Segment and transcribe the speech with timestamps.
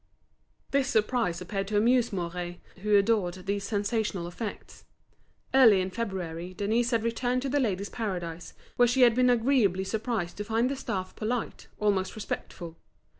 [0.71, 4.83] This surprise appeared to amuse Mouret, who adored these sensational effects.
[5.53, 9.83] Early in February Denise had returned to The Ladies' Paradise, where she had been agreeably
[9.83, 12.77] surprised to find the staff polite, almost respectful.